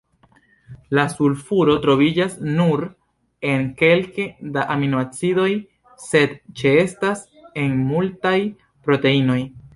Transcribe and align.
La 0.99 1.01
sulfuro 1.15 1.75
troviĝas 1.83 2.37
nur 2.55 2.83
en 3.51 3.67
kelke 3.83 4.25
da 4.57 4.65
aminoacidoj, 4.77 5.47
sed 6.07 6.35
ĉeestas 6.63 7.25
en 7.67 7.79
multaj 7.93 8.35
proteinoj. 8.89 9.41